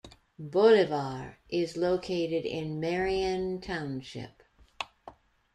[0.39, 4.41] Bolivar is located in Marion Township.